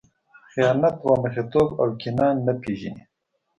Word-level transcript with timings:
خیانت، 0.51 0.95
دوه 1.01 1.15
مخی 1.21 1.43
توب 1.51 1.69
او 1.81 1.87
کینه 2.01 2.27
نه 2.45 2.53
پېژني. 2.61 3.03